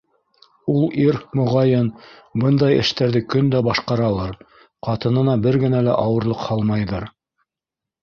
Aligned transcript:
Ул 0.75 0.87
ир, 1.03 1.19
моғайын, 1.39 1.91
бындай 2.45 2.81
эштәрҙе 2.85 3.23
көн 3.35 3.53
дә 3.57 3.63
башҡаралыр, 3.69 4.35
ҡатынына 4.91 5.39
бер 5.47 5.63
генә 5.69 5.87
лә 5.91 6.03
ауырлыҡ 6.09 6.45
һалмайҙыр. 6.51 7.11